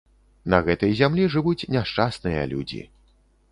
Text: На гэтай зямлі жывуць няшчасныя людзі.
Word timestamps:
На 0.53 0.59
гэтай 0.67 0.95
зямлі 1.01 1.27
жывуць 1.35 1.67
няшчасныя 1.75 2.49
людзі. 2.55 2.83